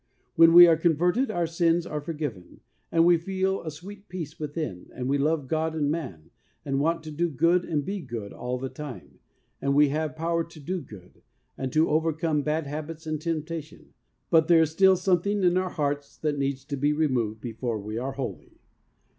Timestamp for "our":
1.29-1.45, 15.55-15.69